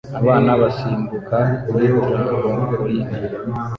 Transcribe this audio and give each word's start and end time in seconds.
Abana 0.19 0.51
basimbuka 0.61 1.37
kuri 1.69 1.87
trampoline 2.05 3.17